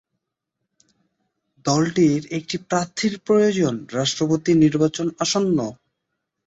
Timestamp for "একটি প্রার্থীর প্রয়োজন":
2.31-3.73